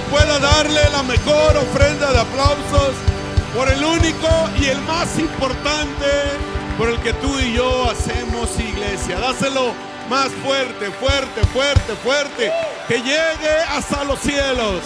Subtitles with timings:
[0.00, 2.94] que pueda darle la mejor ofrenda de aplausos
[3.54, 4.28] por el único
[4.58, 6.06] y el más importante
[6.78, 9.18] por el que tú y yo hacemos iglesia?
[9.18, 9.72] Dáselo
[10.08, 12.52] más fuerte, fuerte, fuerte, fuerte,
[12.88, 14.80] que llegue hasta los cielos.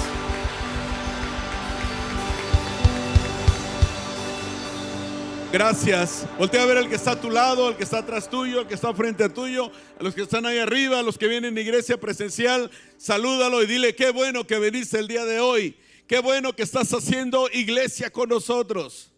[5.55, 6.27] Gracias.
[6.37, 8.67] Voltea a ver al que está a tu lado, al que está atrás tuyo, al
[8.67, 11.57] que está frente a tuyo, a los que están ahí arriba, a los que vienen
[11.57, 12.73] a iglesia presencial.
[12.97, 15.77] Salúdalo y dile qué bueno que veniste el día de hoy.
[16.09, 19.13] Qué bueno que estás haciendo iglesia con nosotros.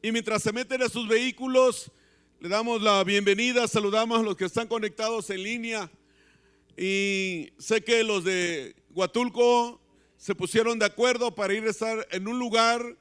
[0.00, 1.92] Y mientras se meten a sus vehículos,
[2.40, 5.90] le damos la bienvenida, saludamos a los que están conectados en línea.
[6.74, 9.78] Y sé que los de Huatulco
[10.16, 12.96] se pusieron de acuerdo para ir a estar en un lugar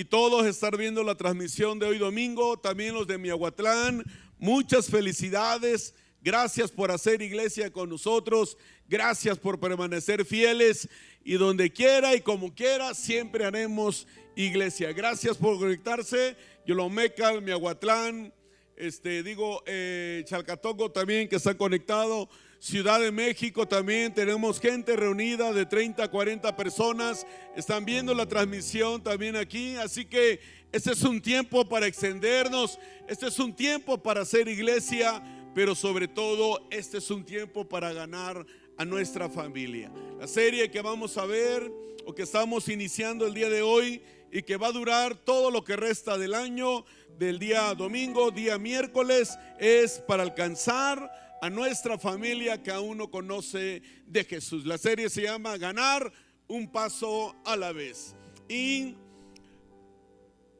[0.00, 4.02] y todos estar viendo la transmisión de hoy domingo, también los de Miahuatlán.
[4.38, 5.94] Muchas felicidades.
[6.22, 8.56] Gracias por hacer iglesia con nosotros.
[8.88, 10.88] Gracias por permanecer fieles.
[11.22, 14.06] Y donde quiera y como quiera, siempre haremos
[14.36, 14.90] iglesia.
[14.94, 16.34] Gracias por conectarse.
[16.66, 18.32] Yolomecal, Miahuatlán,
[18.76, 22.30] este, digo, eh, Chalcatongo también que está conectado.
[22.60, 27.26] Ciudad de México también tenemos gente reunida de 30 a 40 personas.
[27.56, 29.76] Están viendo la transmisión también aquí.
[29.76, 32.78] Así que este es un tiempo para extendernos.
[33.08, 35.22] Este es un tiempo para hacer iglesia.
[35.54, 38.44] Pero sobre todo, este es un tiempo para ganar
[38.76, 39.90] a nuestra familia.
[40.18, 41.72] La serie que vamos a ver
[42.04, 45.64] o que estamos iniciando el día de hoy y que va a durar todo lo
[45.64, 46.84] que resta del año,
[47.18, 51.10] del día domingo, día miércoles, es para alcanzar
[51.40, 54.66] a nuestra familia que aún no conoce de Jesús.
[54.66, 56.12] La serie se llama Ganar
[56.48, 58.14] un paso a la vez.
[58.48, 58.96] Y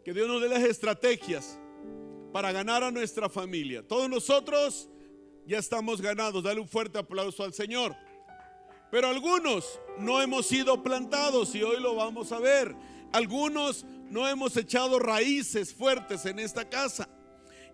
[0.04, 1.58] que Dios nos dé las estrategias
[2.32, 3.86] para ganar a nuestra familia.
[3.86, 4.88] Todos nosotros
[5.46, 6.42] ya estamos ganados.
[6.42, 7.94] Dale un fuerte aplauso al Señor.
[8.90, 12.74] Pero algunos no hemos sido plantados y hoy lo vamos a ver.
[13.12, 17.08] Algunos no hemos echado raíces fuertes en esta casa.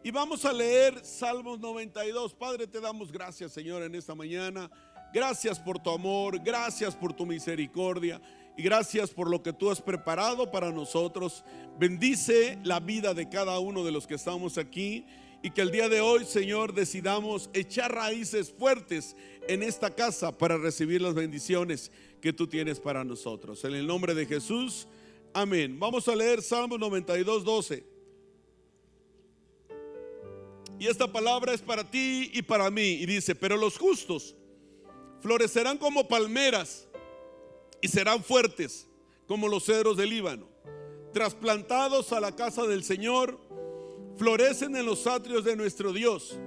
[0.07, 2.33] Y vamos a leer Salmos 92.
[2.33, 4.71] Padre, te damos gracias, Señor, en esta mañana.
[5.13, 8.23] Gracias por tu amor, gracias por tu misericordia
[8.57, 11.43] y gracias por lo que tú has preparado para nosotros.
[11.77, 15.05] Bendice la vida de cada uno de los que estamos aquí
[15.43, 19.17] y que el día de hoy, Señor, decidamos echar raíces fuertes
[19.49, 21.91] en esta casa para recibir las bendiciones
[22.21, 23.65] que tú tienes para nosotros.
[23.65, 24.87] En el nombre de Jesús,
[25.35, 25.81] amén.
[25.81, 27.96] Vamos a leer Salmos 92, 12.
[30.79, 32.83] Y esta palabra es para ti y para mí.
[32.83, 34.35] Y dice, pero los justos
[35.21, 36.87] florecerán como palmeras
[37.81, 38.87] y serán fuertes
[39.27, 40.49] como los cedros del Líbano.
[41.13, 43.41] Trasplantados a la casa del Señor,
[44.17, 46.39] florecen en los atrios de nuestro Dios.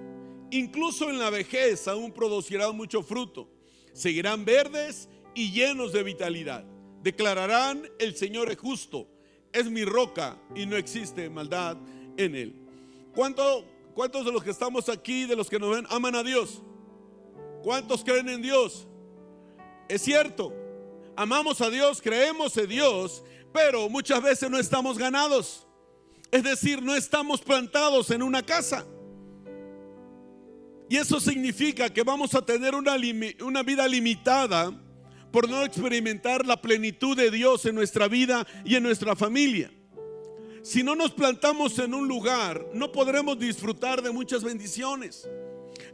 [0.52, 3.50] Incluso en la vejez aún producirán mucho fruto.
[3.94, 6.64] Seguirán verdes y llenos de vitalidad.
[7.02, 9.08] Declararán, el Señor es justo,
[9.54, 11.78] es mi roca y no existe maldad
[12.18, 12.54] en él.
[13.16, 13.66] ¿Cuánto
[14.00, 16.62] ¿Cuántos de los que estamos aquí, de los que nos ven, aman a Dios?
[17.62, 18.88] ¿Cuántos creen en Dios?
[19.90, 20.54] Es cierto,
[21.18, 23.22] amamos a Dios, creemos en Dios,
[23.52, 25.68] pero muchas veces no estamos ganados.
[26.32, 28.86] Es decir, no estamos plantados en una casa.
[30.88, 32.96] Y eso significa que vamos a tener una,
[33.44, 34.72] una, vida limitada
[35.30, 39.70] por no experimentar la plenitud de Dios en nuestra vida y en nuestra familia.
[40.70, 45.28] Si no nos plantamos en un lugar, no podremos disfrutar de muchas bendiciones.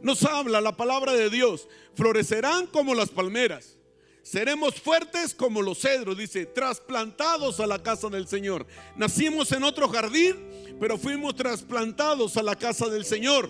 [0.02, 1.66] Nos habla la palabra de Dios.
[1.94, 3.78] Florecerán como las palmeras.
[4.22, 8.66] Seremos fuertes como los cedros, dice, trasplantados a la casa del Señor.
[8.96, 10.36] Nacimos en otro jardín,
[10.78, 13.48] pero fuimos trasplantados a la casa del Señor.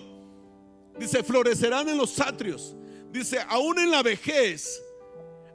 [0.97, 2.73] Dice, florecerán en los atrios.
[3.11, 4.81] Dice, aún en la vejez,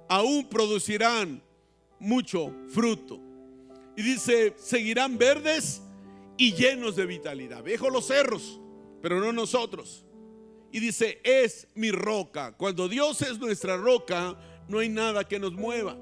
[0.07, 1.43] aún producirán
[1.99, 3.32] mucho fruto.
[3.97, 5.83] Y dice, seguirán verdes
[6.37, 7.63] y llenos de vitalidad.
[7.63, 8.61] Viejo los cerros,
[9.01, 10.05] pero no nosotros.
[10.71, 12.57] Y dice, es mi roca.
[12.57, 15.97] Cuando Dios es nuestra roca, no hay nada que nos mueva.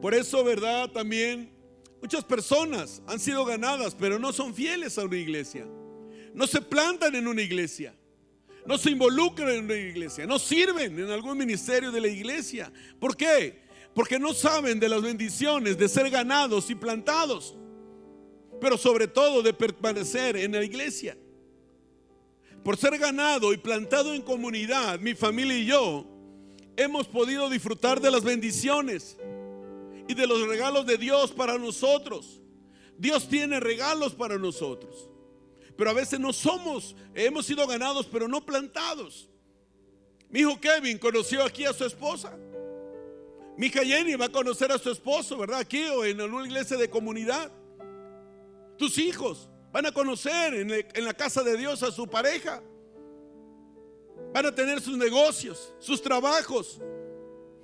[0.00, 0.90] Por eso, ¿verdad?
[0.90, 1.52] También
[2.00, 5.66] muchas personas han sido ganadas, pero no son fieles a una iglesia.
[6.34, 7.94] No se plantan en una iglesia.
[8.64, 10.26] No se involucran en una iglesia.
[10.26, 12.72] No sirven en algún ministerio de la iglesia.
[12.98, 13.62] ¿Por qué?
[13.94, 17.54] Porque no saben de las bendiciones de ser ganados y plantados,
[18.60, 21.16] pero sobre todo de permanecer en la iglesia.
[22.64, 26.06] Por ser ganado y plantado en comunidad, mi familia y yo
[26.76, 29.16] hemos podido disfrutar de las bendiciones
[30.08, 32.40] y de los regalos de Dios para nosotros.
[32.96, 35.08] Dios tiene regalos para nosotros.
[35.76, 39.28] Pero a veces no somos, hemos sido ganados, pero no plantados.
[40.30, 42.38] Mi hijo Kevin conoció aquí a su esposa.
[43.56, 45.60] Mi hija Jenny va a conocer a su esposo, ¿verdad?
[45.60, 47.50] Aquí o en una iglesia de comunidad.
[48.78, 52.62] Tus hijos van a conocer en la casa de Dios a su pareja.
[54.32, 56.80] Van a tener sus negocios, sus trabajos.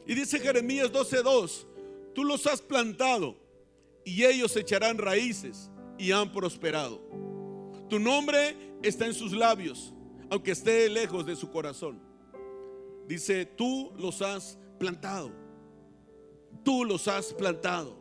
[0.06, 1.66] Y dice Jeremías 12:2,
[2.14, 3.36] tú los has plantado
[4.04, 7.00] y ellos echarán raíces y han prosperado.
[7.88, 9.94] Tu nombre está en sus labios,
[10.30, 12.00] aunque esté lejos de su corazón.
[13.06, 15.47] Dice, tú los has plantado.
[16.64, 17.98] Tú los has plantado.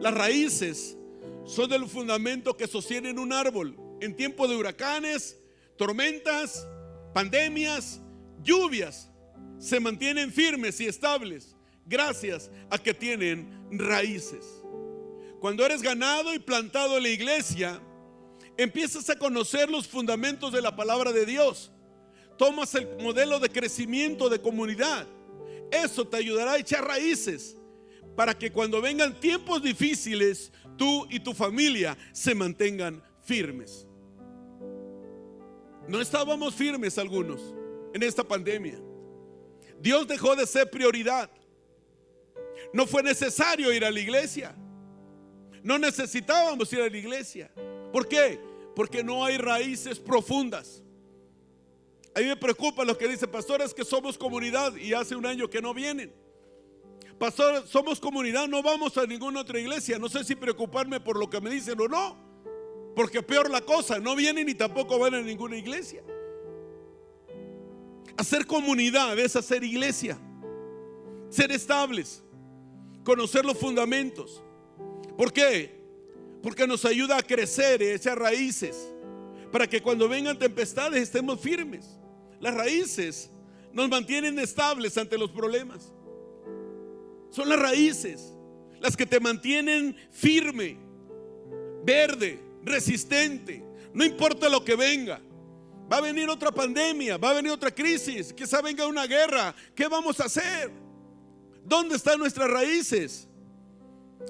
[0.00, 0.96] Las raíces
[1.44, 5.38] son el fundamento que sostienen un árbol en tiempo de huracanes,
[5.76, 6.66] tormentas,
[7.12, 8.00] pandemias,
[8.42, 9.10] lluvias.
[9.58, 11.54] Se mantienen firmes y estables
[11.86, 14.62] gracias a que tienen raíces.
[15.40, 17.80] Cuando eres ganado y plantado en la iglesia,
[18.56, 21.70] empiezas a conocer los fundamentos de la palabra de Dios.
[22.38, 25.06] Tomas el modelo de crecimiento de comunidad.
[25.70, 27.56] Eso te ayudará a echar raíces
[28.16, 33.86] para que cuando vengan tiempos difíciles, tú y tu familia se mantengan firmes.
[35.88, 37.40] No estábamos firmes algunos
[37.92, 38.78] en esta pandemia.
[39.80, 41.30] Dios dejó de ser prioridad.
[42.72, 44.54] No fue necesario ir a la iglesia.
[45.62, 47.50] No necesitábamos ir a la iglesia.
[47.92, 48.40] ¿Por qué?
[48.74, 50.82] Porque no hay raíces profundas.
[52.14, 55.50] A mí me preocupa lo que dice pastores que somos comunidad y hace un año
[55.50, 56.12] que no vienen.
[57.18, 59.98] Pastor, somos comunidad, no vamos a ninguna otra iglesia.
[59.98, 62.16] No sé si preocuparme por lo que me dicen o no.
[62.94, 66.02] Porque peor la cosa, no vienen y tampoco van a ninguna iglesia.
[68.16, 70.18] Hacer comunidad es hacer iglesia.
[71.28, 72.22] Ser estables.
[73.02, 74.42] Conocer los fundamentos.
[75.16, 75.82] ¿Por qué?
[76.42, 78.92] Porque nos ayuda a crecer y echar raíces.
[79.50, 81.98] Para que cuando vengan tempestades estemos firmes.
[82.40, 83.30] Las raíces
[83.72, 85.92] nos mantienen estables ante los problemas.
[87.34, 88.32] Son las raíces
[88.78, 90.78] las que te mantienen firme,
[91.82, 93.60] verde, resistente.
[93.92, 95.20] No importa lo que venga.
[95.92, 99.52] Va a venir otra pandemia, va a venir otra crisis, quizá venga una guerra.
[99.74, 100.70] ¿Qué vamos a hacer?
[101.64, 103.26] ¿Dónde están nuestras raíces?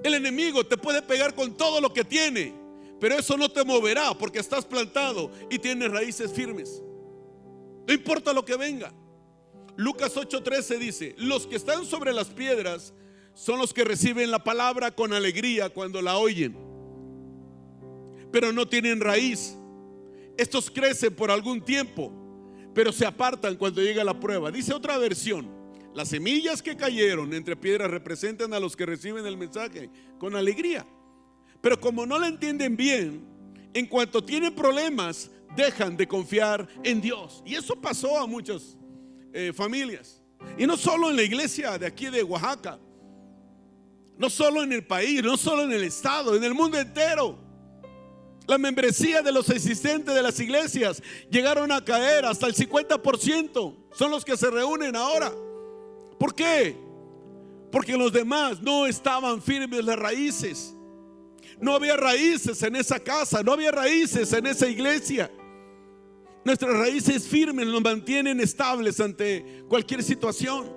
[0.02, 2.54] El enemigo te puede pegar con todo lo que tiene,
[2.98, 6.80] pero eso no te moverá porque estás plantado y tienes raíces firmes.
[7.86, 8.94] No importa lo que venga.
[9.76, 12.94] Lucas 8:13 dice, los que están sobre las piedras
[13.34, 16.56] son los que reciben la palabra con alegría cuando la oyen,
[18.30, 19.56] pero no tienen raíz.
[20.36, 22.12] Estos crecen por algún tiempo,
[22.74, 24.50] pero se apartan cuando llega la prueba.
[24.50, 25.48] Dice otra versión,
[25.94, 30.86] las semillas que cayeron entre piedras representan a los que reciben el mensaje con alegría.
[31.60, 33.24] Pero como no la entienden bien,
[33.72, 37.42] en cuanto tienen problemas, dejan de confiar en Dios.
[37.46, 38.76] Y eso pasó a muchas
[39.34, 40.22] eh, familias.
[40.56, 42.78] Y no solo en la iglesia de aquí de Oaxaca,
[44.16, 47.36] no solo en el país, no solo en el estado, en el mundo entero.
[48.46, 53.76] La membresía de los existentes de las iglesias llegaron a caer hasta el 50%.
[53.92, 55.32] Son los que se reúnen ahora.
[56.16, 56.76] ¿Por qué?
[57.72, 60.76] Porque los demás no estaban firmes las raíces.
[61.60, 65.28] No había raíces en esa casa, no había raíces en esa iglesia.
[66.44, 70.70] Nuestras raíces firmes nos mantienen estables ante cualquier situación.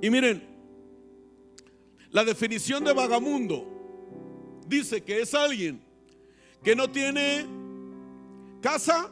[0.00, 0.46] Y miren,
[2.10, 5.82] la definición de vagamundo dice que es alguien
[6.62, 7.44] que no tiene
[8.60, 9.10] casa,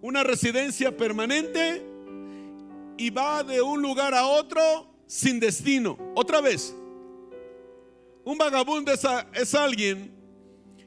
[0.00, 1.84] una residencia permanente
[2.96, 4.60] y va de un lugar a otro
[5.06, 5.98] sin destino.
[6.14, 6.74] Otra vez,
[8.24, 9.02] un vagabundo es,
[9.34, 10.12] es alguien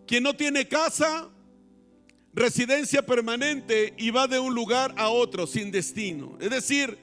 [0.07, 1.29] que no tiene casa,
[2.33, 6.37] residencia permanente y va de un lugar a otro sin destino.
[6.41, 6.97] Es decir,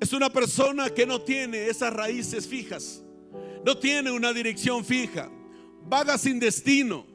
[0.00, 3.02] es una persona que no tiene esas raíces fijas,
[3.64, 5.30] no tiene una dirección fija,
[5.86, 7.06] vaga sin destino.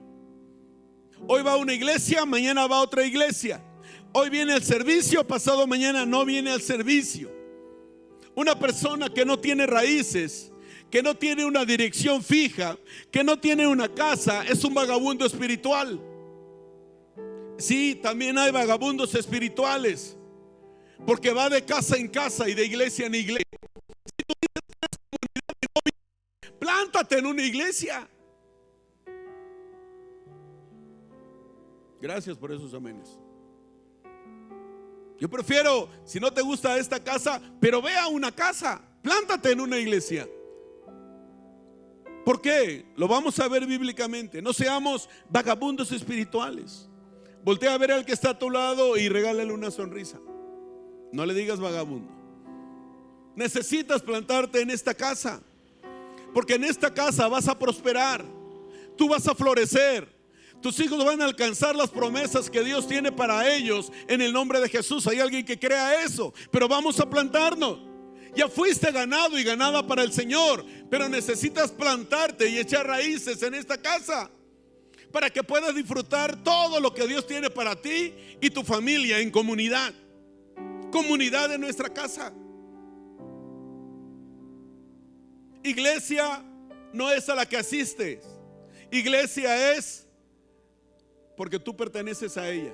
[1.27, 3.62] Hoy va a una iglesia, mañana va a otra iglesia.
[4.12, 7.29] Hoy viene el servicio, pasado mañana no viene al servicio.
[8.36, 10.51] Una persona que no tiene raíces,
[10.89, 12.77] que no tiene una dirección fija,
[13.12, 16.00] que no tiene una casa, es un vagabundo espiritual.
[17.60, 20.16] Sí, también hay vagabundos espirituales,
[21.06, 23.60] porque va de casa en casa y de iglesia en iglesia.
[24.06, 24.34] Si tú
[25.74, 28.10] comunidad, plántate en una iglesia.
[32.01, 33.20] Gracias por esos amenes.
[35.20, 39.60] Yo prefiero, si no te gusta esta casa, pero ve a una casa, plántate en
[39.60, 40.25] una iglesia.
[42.24, 42.86] ¿Por qué?
[42.96, 44.42] Lo vamos a ver bíblicamente.
[44.42, 46.88] No seamos vagabundos espirituales.
[47.43, 50.19] Voltea a ver al que está a tu lado y regálale una sonrisa.
[51.12, 52.12] No le digas vagabundo.
[53.36, 55.41] Necesitas plantarte en esta casa.
[56.34, 58.24] Porque en esta casa vas a prosperar.
[58.98, 60.08] Tú vas a florecer.
[60.62, 64.60] Tus hijos van a alcanzar las promesas que Dios tiene para ellos en el nombre
[64.60, 65.08] de Jesús.
[65.08, 66.34] Hay alguien que crea eso.
[66.51, 67.79] Pero vamos a plantarnos.
[68.36, 70.65] Ya fuiste ganado y ganada para el Señor.
[70.89, 74.29] Pero necesitas plantarte y echar raíces en esta casa
[75.12, 79.32] para que puedas disfrutar todo lo que Dios tiene para ti y tu familia en
[79.32, 79.94] comunidad.
[80.92, 82.34] Comunidad de nuestra casa.
[85.63, 86.44] Iglesia
[86.94, 88.25] no es a la que asistes.
[88.92, 90.08] Iglesia es
[91.36, 92.74] porque tú perteneces a ella.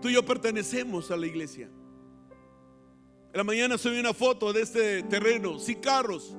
[0.00, 1.66] Tú y yo pertenecemos a la iglesia.
[1.66, 6.34] En la mañana subí una foto de este terreno, sin carros.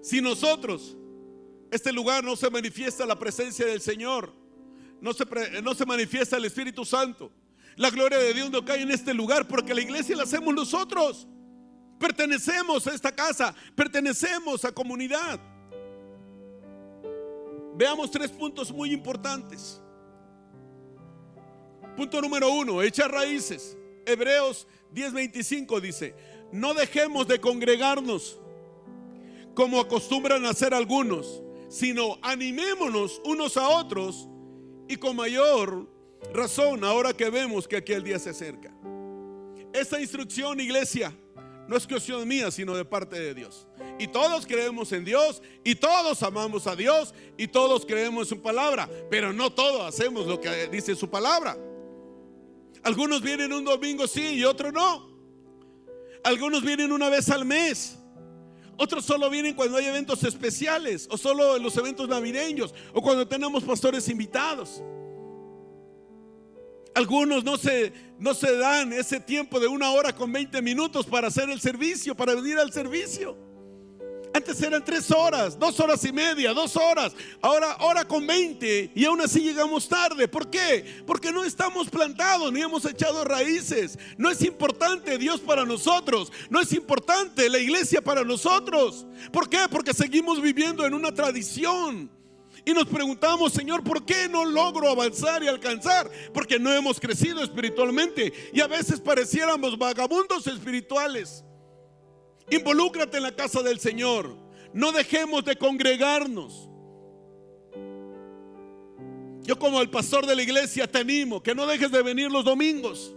[0.00, 0.96] Si nosotros
[1.70, 4.32] este lugar no se manifiesta la presencia del Señor.
[5.00, 5.24] No se,
[5.62, 7.30] no se manifiesta el Espíritu Santo.
[7.76, 11.26] La gloria de Dios no cae en este lugar porque la iglesia la hacemos nosotros.
[11.98, 15.40] Pertenecemos a esta casa, pertenecemos a comunidad.
[17.74, 19.80] Veamos tres puntos muy importantes.
[21.96, 23.76] Punto número uno, echar raíces.
[24.06, 26.14] Hebreos 10:25 dice,
[26.52, 28.38] no dejemos de congregarnos
[29.54, 34.28] como acostumbran a hacer algunos sino animémonos unos a otros
[34.88, 35.88] y con mayor
[36.32, 38.74] razón ahora que vemos que aquí el día se acerca.
[39.72, 41.14] Esta instrucción, iglesia,
[41.68, 43.66] no es cuestión mía, sino de parte de Dios.
[43.98, 48.42] Y todos creemos en Dios, y todos amamos a Dios, y todos creemos en su
[48.42, 51.56] palabra, pero no todos hacemos lo que dice su palabra.
[52.82, 55.10] Algunos vienen un domingo sí y otros no.
[56.22, 57.98] Algunos vienen una vez al mes.
[58.78, 63.26] Otros solo vienen cuando hay eventos especiales o solo en los eventos navideños o cuando
[63.26, 64.82] tenemos pastores invitados.
[66.94, 71.28] Algunos no se, no se dan ese tiempo de una hora con 20 minutos para
[71.28, 73.45] hacer el servicio, para venir al servicio.
[74.36, 77.14] Antes eran tres horas, dos horas y media, dos horas.
[77.40, 80.28] Ahora hora con veinte y aún así llegamos tarde.
[80.28, 81.02] ¿Por qué?
[81.06, 83.98] Porque no estamos plantados ni hemos echado raíces.
[84.18, 86.30] No es importante Dios para nosotros.
[86.50, 89.06] No es importante la iglesia para nosotros.
[89.32, 89.68] ¿Por qué?
[89.70, 92.10] Porque seguimos viviendo en una tradición.
[92.66, 96.10] Y nos preguntamos, Señor, ¿por qué no logro avanzar y alcanzar?
[96.34, 101.45] Porque no hemos crecido espiritualmente y a veces pareciéramos vagabundos espirituales.
[102.50, 104.36] Involúcrate en la casa del Señor.
[104.72, 106.68] No dejemos de congregarnos.
[109.42, 112.44] Yo como el pastor de la iglesia te animo que no dejes de venir los
[112.44, 113.14] domingos.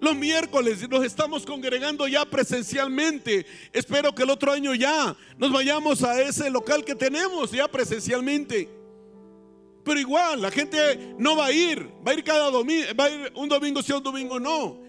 [0.00, 3.46] Los miércoles nos estamos congregando ya presencialmente.
[3.72, 8.68] Espero que el otro año ya nos vayamos a ese local que tenemos ya presencialmente.
[9.84, 13.10] Pero igual, la gente no va a ir, va a ir cada domingo, va a
[13.10, 14.80] ir un domingo sí, un domingo no.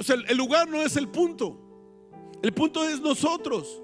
[0.00, 1.60] O sea, el lugar no es el punto.
[2.42, 3.82] El punto es nosotros.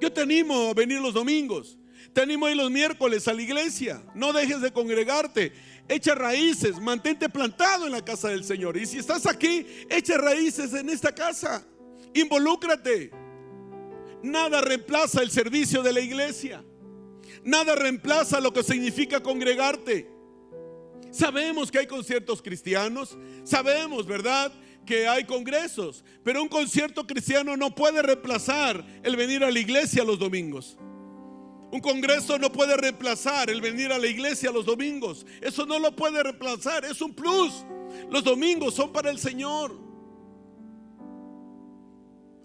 [0.00, 1.78] Yo te animo a venir los domingos.
[2.14, 4.02] Te animo a ir los miércoles a la iglesia.
[4.14, 5.52] No dejes de congregarte.
[5.90, 6.80] Echa raíces.
[6.80, 8.78] Mantente plantado en la casa del Señor.
[8.78, 11.66] Y si estás aquí, echa raíces en esta casa.
[12.14, 13.10] Involúcrate.
[14.22, 16.64] Nada reemplaza el servicio de la iglesia.
[17.44, 20.08] Nada reemplaza lo que significa congregarte.
[21.10, 23.18] Sabemos que hay conciertos cristianos.
[23.44, 24.50] Sabemos, ¿verdad?
[24.86, 30.04] Que hay congresos, pero un concierto cristiano no puede reemplazar el venir a la iglesia
[30.04, 30.78] los domingos.
[31.70, 35.26] Un congreso no puede reemplazar el venir a la iglesia los domingos.
[35.40, 37.64] Eso no lo puede reemplazar, es un plus.
[38.08, 39.76] Los domingos son para el Señor.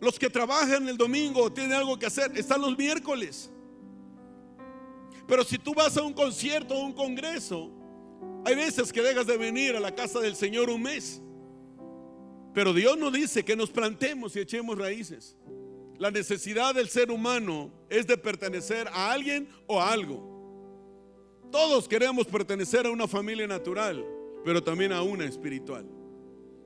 [0.01, 3.51] Los que trabajan el domingo tienen algo que hacer, están los miércoles.
[5.27, 7.71] Pero si tú vas a un concierto o un congreso,
[8.43, 11.21] hay veces que dejas de venir a la casa del Señor un mes.
[12.53, 15.37] Pero Dios nos dice que nos plantemos y echemos raíces.
[15.97, 20.29] La necesidad del ser humano es de pertenecer a alguien o a algo.
[21.51, 24.03] Todos queremos pertenecer a una familia natural,
[24.43, 25.85] pero también a una espiritual.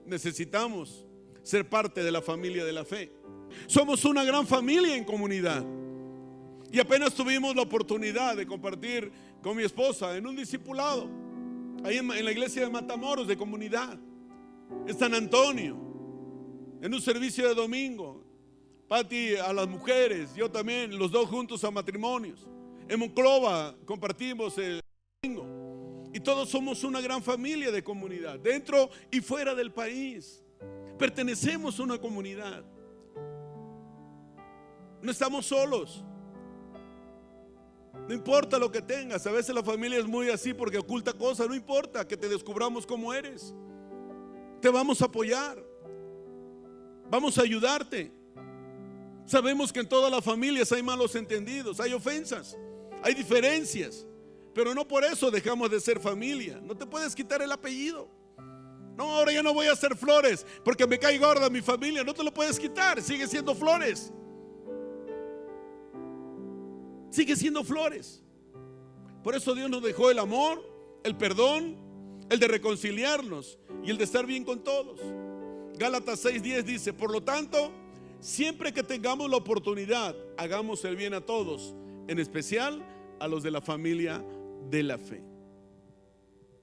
[0.06, 1.06] Necesitamos
[1.44, 3.12] ser parte de la familia de la fe.
[3.68, 5.66] Somos una gran familia en comunidad.
[6.72, 9.12] Y apenas tuvimos la oportunidad de compartir
[9.42, 11.10] con mi esposa en un discipulado,
[11.84, 14.00] ahí en, la iglesia de Matamoros de comunidad
[14.88, 15.76] en San Antonio,
[16.82, 18.24] en un servicio de domingo.
[18.88, 22.48] Pati a las mujeres, yo también, los dos juntos a matrimonios.
[22.88, 24.80] En Monclova compartimos el
[25.24, 26.12] domingo.
[26.14, 30.44] Y todos somos una gran familia de comunidad, dentro y fuera del país.
[30.98, 32.64] Pertenecemos a una comunidad.
[35.02, 36.06] No estamos solos.
[38.08, 39.26] No importa lo que tengas.
[39.26, 41.48] A veces la familia es muy así porque oculta cosas.
[41.48, 43.54] No importa que te descubramos cómo eres.
[44.66, 45.64] Te vamos a apoyar.
[47.12, 48.12] Vamos a ayudarte.
[49.28, 52.58] Sabemos que en todas las familias hay malos entendidos, hay ofensas,
[53.04, 54.08] hay diferencias.
[54.56, 56.60] Pero no por eso dejamos de ser familia.
[56.64, 58.10] No te puedes quitar el apellido.
[58.98, 62.04] No, ahora ya no voy a hacer flores porque me cae gorda mi familia.
[62.04, 63.00] No te lo puedes quitar.
[63.04, 64.12] Sigue siendo flores.
[67.12, 68.24] Sigue siendo flores.
[69.24, 70.60] Por eso Dios nos dejó el amor,
[71.04, 71.85] el perdón,
[72.30, 75.00] el de reconciliarnos y el de estar bien con todos.
[75.78, 77.72] Gálatas 6:10 dice, por lo tanto,
[78.20, 81.76] siempre que tengamos la oportunidad, hagamos el bien a todos,
[82.08, 82.84] en especial
[83.20, 84.24] a los de la familia
[84.70, 85.22] de la fe.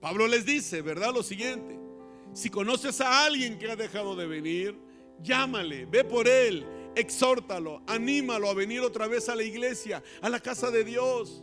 [0.00, 1.14] Pablo les dice, ¿verdad?
[1.14, 1.78] Lo siguiente,
[2.33, 4.76] si conoces a alguien que ha dejado de venir,
[5.23, 6.66] llámale, ve por él,
[6.97, 11.42] exhórtalo, anímalo a venir otra vez a la iglesia, a la casa de Dios.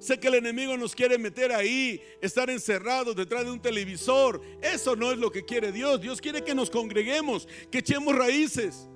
[0.00, 4.40] Sé que el enemigo nos quiere meter ahí, estar encerrados detrás de un televisor.
[4.62, 6.00] Eso no es lo que quiere Dios.
[6.00, 8.88] Dios quiere que nos congreguemos, que echemos raíces,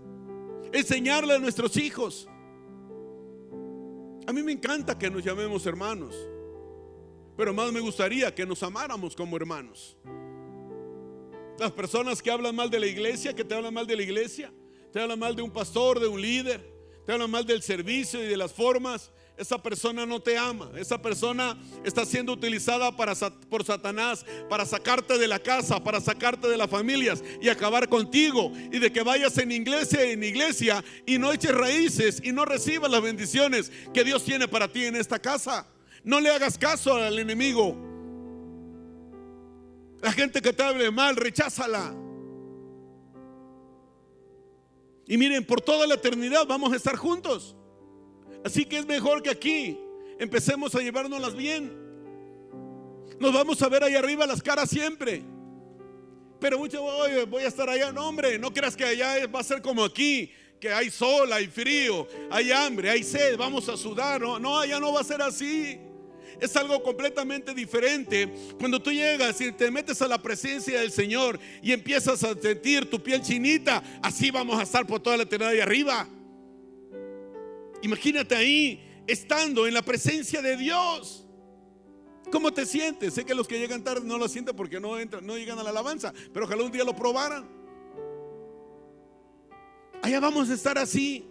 [0.72, 2.28] enseñarle a nuestros hijos.
[4.26, 6.14] A mí me encanta que nos llamemos hermanos,
[7.36, 9.96] pero más me gustaría que nos amáramos como hermanos.
[11.58, 14.52] Las personas que hablan mal de la iglesia, que te hablan mal de la iglesia,
[14.92, 16.72] te hablan mal de un pastor, de un líder,
[17.04, 20.70] te hablan mal del servicio y de las formas, esa persona no te ama.
[20.76, 23.14] Esa persona está siendo utilizada para,
[23.48, 28.52] por Satanás para sacarte de la casa, para sacarte de las familias y acabar contigo.
[28.70, 32.90] Y de que vayas en iglesia en iglesia y no eches raíces y no recibas
[32.90, 35.66] las bendiciones que Dios tiene para ti en esta casa.
[36.04, 37.76] No le hagas caso al enemigo.
[40.00, 41.94] La gente que te hable mal, recházala.
[45.06, 47.56] Y miren, por toda la eternidad vamos a estar juntos.
[48.44, 49.78] Así que es mejor que aquí
[50.18, 51.72] empecemos a llevárnoslas bien.
[53.18, 55.22] Nos vamos a ver ahí arriba las caras siempre.
[56.40, 56.82] Pero mucho,
[57.28, 57.92] voy a estar allá.
[57.92, 60.28] No, hombre, no creas que allá va a ser como aquí,
[60.60, 64.20] que hay sol, hay frío, hay hambre, hay sed, vamos a sudar.
[64.20, 65.78] No, no, allá no va a ser así.
[66.40, 68.28] Es algo completamente diferente.
[68.58, 72.90] Cuando tú llegas y te metes a la presencia del Señor y empiezas a sentir
[72.90, 76.08] tu piel chinita, así vamos a estar por toda la eternidad de arriba.
[77.82, 81.26] Imagínate ahí, estando en la presencia de Dios.
[82.30, 83.14] ¿Cómo te sientes?
[83.14, 85.62] Sé que los que llegan tarde no lo sienten porque no entran, no llegan a
[85.62, 87.46] la alabanza, pero ojalá un día lo probaran.
[90.00, 91.26] Allá vamos a estar así.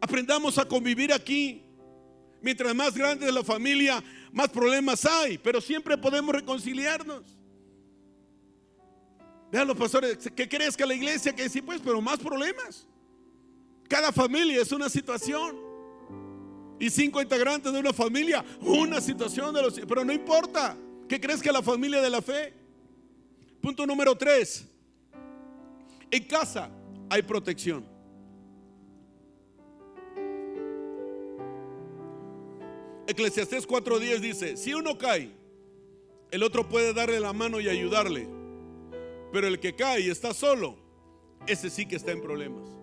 [0.00, 1.64] Aprendamos a convivir aquí.
[2.42, 7.22] Mientras más grande es la familia, más problemas hay, pero siempre podemos reconciliarnos.
[9.52, 11.34] Vean los pastores, ¿qué crees que la iglesia?
[11.34, 12.86] Que sí, pues, pero más problemas.
[13.90, 15.58] Cada familia es una situación.
[16.78, 19.80] Y cinco integrantes de una familia, una situación de los...
[19.80, 20.76] Pero no importa.
[21.08, 22.54] ¿Qué crees que la familia de la fe?
[23.60, 24.64] Punto número tres.
[26.08, 26.70] En casa
[27.10, 27.84] hay protección.
[33.08, 35.32] Eclesiastés 4:10 dice, si uno cae,
[36.30, 38.28] el otro puede darle la mano y ayudarle.
[39.32, 40.76] Pero el que cae y está solo,
[41.48, 42.79] ese sí que está en problemas.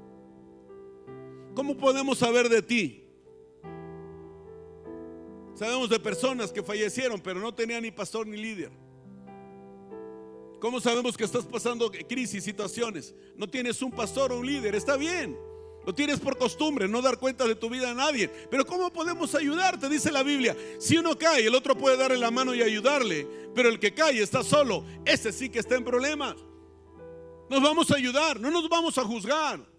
[1.57, 3.03] ¿Cómo podemos saber de ti?
[5.55, 8.69] Sabemos de personas que fallecieron, pero no tenían ni pastor ni líder.
[10.59, 13.15] ¿Cómo sabemos que estás pasando crisis, situaciones?
[13.35, 15.35] No tienes un pastor o un líder, está bien.
[15.83, 18.29] Lo tienes por costumbre, no dar cuenta de tu vida a nadie.
[18.51, 19.89] Pero ¿cómo podemos ayudarte?
[19.89, 20.55] Dice la Biblia.
[20.77, 23.27] Si uno cae, el otro puede darle la mano y ayudarle.
[23.55, 24.85] Pero el que cae está solo.
[25.05, 26.35] Ese sí que está en problemas.
[27.49, 29.76] Nos vamos a ayudar, no nos vamos a juzgar.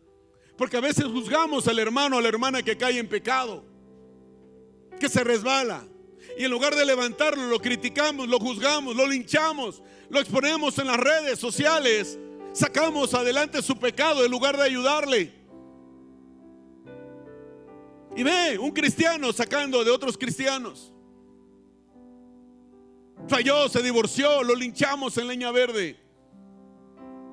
[0.59, 3.65] Porque a veces juzgamos al hermano o a la hermana que cae en pecado,
[4.99, 5.87] que se resbala.
[6.37, 10.97] Y en lugar de levantarlo, lo criticamos, lo juzgamos, lo linchamos, lo exponemos en las
[10.97, 12.19] redes sociales.
[12.53, 15.33] Sacamos adelante su pecado en lugar de ayudarle.
[18.17, 20.93] Y ve, un cristiano sacando de otros cristianos.
[23.29, 26.01] Falló, se divorció, lo linchamos en leña verde.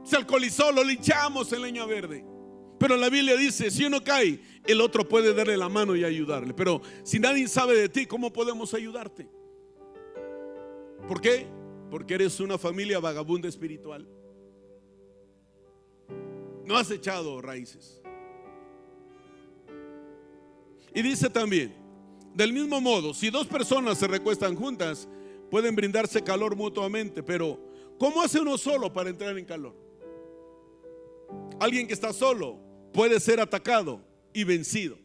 [0.03, 2.34] Se alcoholizó, lo linchamos en leña verde.
[2.77, 6.53] Pero la Biblia dice, si uno cae, el otro puede darle la mano y ayudarle.
[6.53, 9.29] Pero si nadie sabe de ti, ¿cómo podemos ayudarte?
[11.07, 11.47] ¿Por qué?
[11.89, 14.07] Porque eres una familia vagabunda espiritual.
[16.65, 18.01] No has echado raíces.
[20.93, 21.73] Y dice también,
[22.33, 25.07] del mismo modo, si dos personas se recuestan juntas,
[25.51, 27.59] pueden brindarse calor mutuamente, pero
[27.97, 29.75] ¿cómo hace uno solo para entrar en calor?
[31.59, 32.64] Alguien que está solo
[32.95, 34.01] puede ser atacado
[34.33, 34.97] y vencido.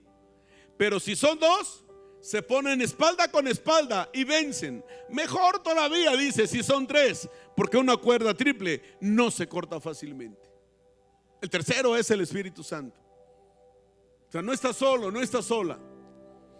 [0.78, 1.84] Pero si son dos,
[2.20, 4.84] se ponen espalda con espalda y vencen.
[5.08, 10.48] Mejor todavía, dice, si son tres, porque una cuerda triple no se corta fácilmente.
[11.42, 13.00] El tercero es el Espíritu Santo.
[14.28, 15.76] O sea, no estás solo, no estás sola.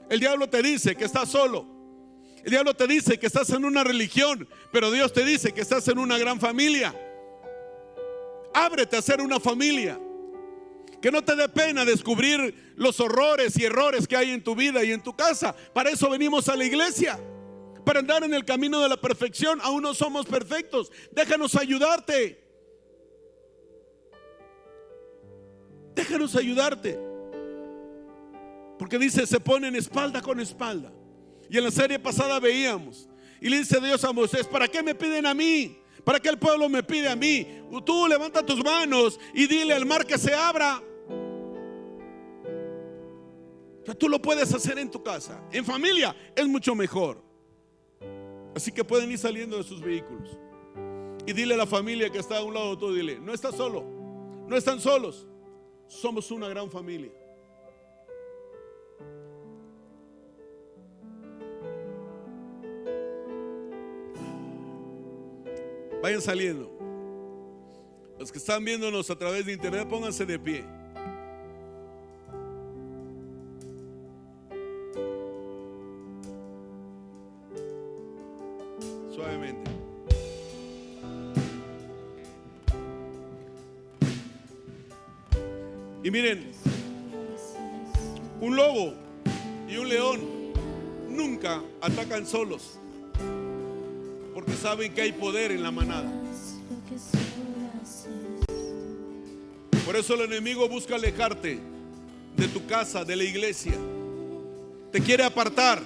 [0.09, 1.65] El diablo te dice que estás solo.
[2.43, 5.87] El diablo te dice que estás en una religión, pero Dios te dice que estás
[5.87, 6.93] en una gran familia.
[8.53, 10.01] Ábrete a ser una familia.
[11.01, 14.85] Que no te dé pena descubrir los horrores y errores que hay en tu vida
[14.85, 15.55] y en tu casa.
[15.73, 17.19] Para eso venimos a la iglesia.
[17.85, 19.61] Para andar en el camino de la perfección.
[19.63, 20.93] Aún no somos perfectos.
[21.13, 22.45] Déjanos ayudarte.
[25.95, 26.99] Déjanos ayudarte.
[28.79, 30.93] Porque dice, se ponen espalda con espalda.
[31.49, 33.09] Y en la serie pasada veíamos.
[33.41, 35.79] Y le dice Dios a Moisés, ¿para qué me piden a mí?
[36.05, 37.47] ¿Para qué el pueblo me pide a mí?
[37.85, 40.83] Tú levanta tus manos y dile al mar que se abra.
[43.95, 45.43] Tú lo puedes hacer en tu casa.
[45.53, 47.23] En familia es mucho mejor.
[48.55, 50.39] Así que pueden ir saliendo de sus vehículos.
[51.27, 53.55] Y dile a la familia que está a un lado de todo, dile, no estás
[53.55, 53.85] solo,
[54.49, 55.27] no están solos,
[55.87, 57.13] somos una gran familia.
[66.03, 66.71] Vayan saliendo.
[68.19, 70.80] Los que están viéndonos a través de internet, pónganse de pie.
[86.11, 86.51] Miren,
[88.41, 88.95] un lobo
[89.69, 90.21] y un león
[91.09, 92.81] nunca atacan solos
[94.35, 96.11] porque saben que hay poder en la manada.
[99.87, 101.61] Por eso el enemigo busca alejarte
[102.37, 103.75] de tu casa, de la iglesia.
[104.91, 105.81] Te quiere apartar.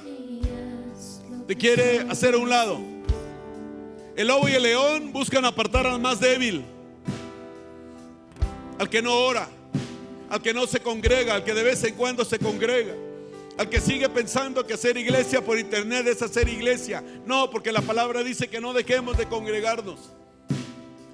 [1.46, 2.78] Te quiere hacer a un lado.
[4.16, 6.64] El lobo y el león buscan apartar al más débil.
[8.78, 9.50] Al que no ora.
[10.34, 11.36] Al que no se congrega.
[11.36, 12.92] Al que de vez en cuando se congrega.
[13.56, 17.04] Al que sigue pensando que hacer iglesia por internet es hacer iglesia.
[17.24, 20.10] No, porque la palabra dice que no dejemos de congregarnos.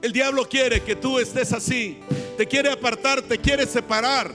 [0.00, 1.98] El diablo quiere que tú estés así.
[2.38, 4.33] Te quiere apartar, te quiere separar.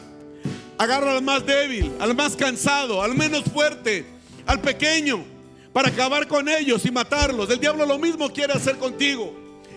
[0.78, 4.06] Agarra al más débil, al más cansado, al menos fuerte,
[4.46, 5.26] al pequeño,
[5.74, 7.50] para acabar con ellos y matarlos.
[7.50, 9.34] El diablo lo mismo quiere hacer contigo.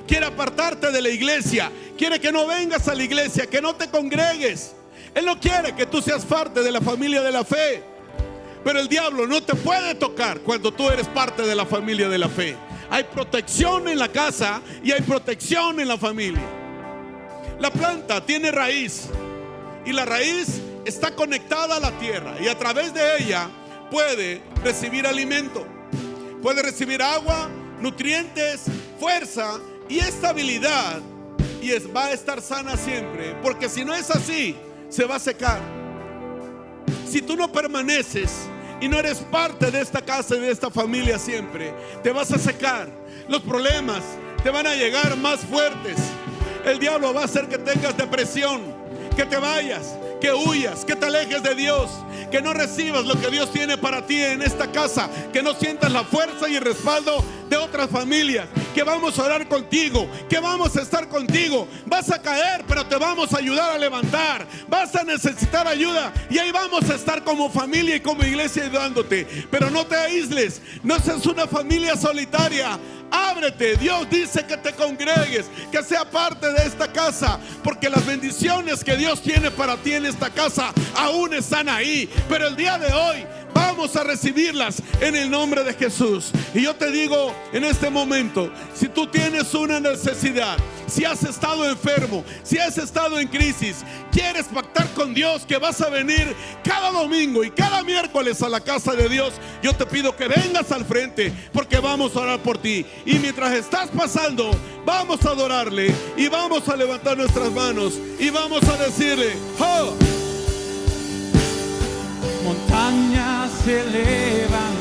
[0.07, 1.73] Quiere apartarte de la iglesia.
[1.97, 4.75] Quiere que no vengas a la iglesia, que no te congregues.
[5.15, 7.83] Él no quiere que tú seas parte de la familia de la fe.
[8.65, 12.19] Pero el diablo no te puede tocar cuando tú eres parte de la familia de
[12.19, 12.57] la fe.
[12.91, 16.43] Hay protección en la casa y hay protección en la familia.
[17.61, 19.09] La planta tiene raíz
[19.85, 23.49] y la raíz está conectada a la tierra y a través de ella
[23.91, 25.67] puede recibir alimento.
[26.43, 27.49] Puede recibir agua,
[27.81, 28.65] nutrientes,
[28.99, 31.01] fuerza y estabilidad
[31.61, 33.37] y va a estar sana siempre.
[33.43, 34.57] Porque si no es así,
[34.89, 35.61] se va a secar.
[37.07, 38.49] Si tú no permaneces
[38.81, 41.73] y no eres parte de esta casa y de esta familia siempre,
[42.03, 42.89] te vas a secar.
[43.29, 44.03] Los problemas
[44.43, 45.97] te van a llegar más fuertes.
[46.65, 48.63] El diablo va a hacer que tengas depresión,
[49.19, 51.91] que te vayas, que huyas, que te alejes de Dios,
[52.31, 55.91] que no recibas lo que Dios tiene para ti en esta casa, que no sientas
[55.91, 60.77] la fuerza y el respaldo de otras familias, que vamos a orar contigo, que vamos
[60.77, 61.67] a estar contigo.
[61.87, 64.47] Vas a caer, pero te vamos a ayudar a levantar.
[64.69, 69.27] Vas a necesitar ayuda y ahí vamos a estar como familia y como iglesia ayudándote.
[69.51, 72.79] Pero no te aísles, no seas una familia solitaria.
[73.11, 78.85] Ábrete, Dios dice que te congregues, que sea parte de esta casa, porque las bendiciones
[78.85, 82.09] que Dios tiene para ti en esta casa aún están ahí.
[82.29, 86.31] Pero el día de hoy vamos a recibirlas en el nombre de Jesús.
[86.55, 90.57] Y yo te digo en este momento, si tú tienes una necesidad,
[90.89, 95.81] si has estado enfermo, si has estado en crisis, quieres pactar con Dios que vas
[95.81, 100.17] a venir cada domingo y cada miércoles a la casa de Dios, yo te pido
[100.17, 102.87] que vengas al frente porque vamos a orar por ti.
[103.05, 104.51] Y mientras estás pasando,
[104.85, 109.95] vamos a adorarle y vamos a levantar nuestras manos y vamos a decirle, oh,
[112.45, 114.78] montaña se levantará.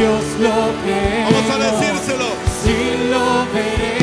[0.00, 1.24] Dios lo que.
[1.30, 2.28] Vamos a decírselo.
[2.62, 3.99] Si lo veré.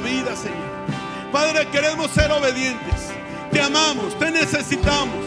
[0.00, 0.74] Vida, Señor.
[1.32, 3.10] Padre, queremos ser obedientes.
[3.50, 5.24] Te amamos, te necesitamos.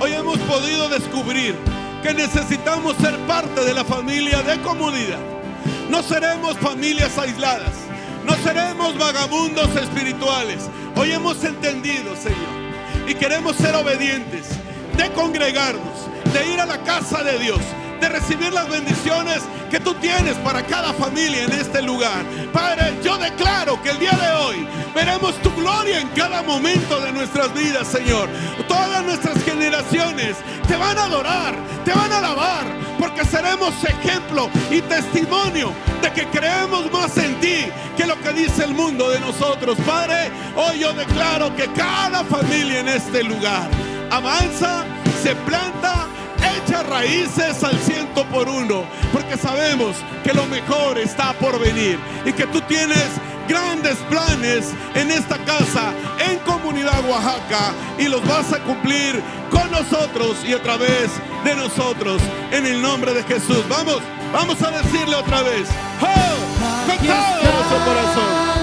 [0.00, 1.56] Hoy hemos podido descubrir
[2.02, 5.20] que necesitamos ser parte de la familia de comunidad.
[5.88, 7.74] No seremos familias aisladas,
[8.24, 10.68] no seremos vagabundos espirituales.
[10.96, 14.48] Hoy hemos entendido, Señor, y queremos ser obedientes,
[14.96, 17.60] de congregarnos, de ir a la casa de Dios,
[18.00, 22.24] de recibir las bendiciones que tú tienes para cada familia en este lugar.
[22.52, 27.12] Padre, yo declaro que el día de hoy veremos tu gloria en cada momento de
[27.12, 28.28] nuestras vidas, Señor.
[28.68, 30.36] Todas nuestras generaciones
[30.68, 31.54] te van a adorar,
[31.84, 32.64] te van a alabar,
[32.98, 38.64] porque seremos ejemplo y testimonio de que creemos más en ti que lo que dice
[38.64, 39.76] el mundo de nosotros.
[39.86, 43.68] Padre, hoy yo declaro que cada familia en este lugar
[44.10, 44.84] avanza,
[45.22, 46.06] se planta
[46.56, 52.32] echa raíces al ciento por uno, porque sabemos que lo mejor está por venir y
[52.32, 53.08] que tú tienes
[53.48, 55.92] grandes planes en esta casa,
[56.28, 61.10] en comunidad Oaxaca, y los vas a cumplir con nosotros y a través
[61.44, 63.64] de nosotros, en el nombre de Jesús.
[63.68, 63.98] Vamos,
[64.32, 65.68] vamos a decirle otra vez,
[66.00, 66.24] ¡Oh!
[66.86, 68.54] con nuestro corazón.